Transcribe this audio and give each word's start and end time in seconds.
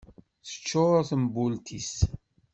Tecčur 0.45 0.97
tembult-is. 1.09 1.93